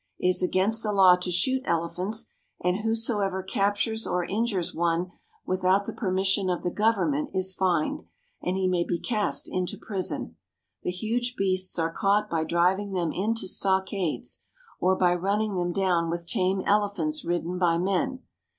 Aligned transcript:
It 0.17 0.29
is 0.29 0.41
against 0.41 0.81
the 0.81 0.91
law 0.91 1.15
to 1.17 1.29
shoot 1.29 1.61
elephants, 1.63 2.25
and 2.59 2.77
whosoever 2.77 3.43
captures 3.43 4.07
or 4.07 4.25
injures 4.25 4.73
one 4.73 5.11
with 5.45 5.63
out 5.63 5.85
the 5.85 5.93
permission 5.93 6.49
of 6.49 6.63
the 6.63 6.71
government 6.71 7.29
is 7.35 7.53
fined, 7.53 8.01
and 8.41 8.57
he 8.57 8.67
may 8.67 8.83
be 8.83 8.97
cast 8.99 9.47
into 9.47 9.77
prison. 9.77 10.37
The 10.81 10.89
huge 10.89 11.35
beasts 11.37 11.77
are 11.77 11.93
caught 11.93 12.31
by 12.31 12.45
driv 12.45 12.79
mg 12.79 12.95
them 12.95 13.11
into 13.11 13.47
stockades, 13.47 14.41
or 14.79 14.95
by 14.95 15.13
running 15.13 15.53
them 15.53 15.71
down 15.71 16.09
with 16.09 16.27
tame 16.27 16.61
elephants 16.65 17.23
ridden 17.23 17.59
by 17.59 17.77
men. 17.77 18.23